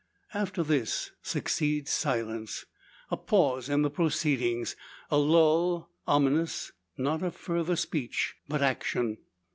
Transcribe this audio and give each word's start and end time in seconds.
After 0.33 0.63
this 0.63 1.11
succeeds 1.21 1.91
silence 1.91 2.65
a 3.11 3.17
pause 3.17 3.69
in 3.69 3.83
the 3.83 3.89
proceedings 3.91 4.75
a 5.11 5.19
lull 5.19 5.91
ominous, 6.07 6.71
not 6.97 7.21
of 7.21 7.35
further 7.35 7.75
speech 7.75 8.33
but, 8.47 8.63
action. 8.63 9.19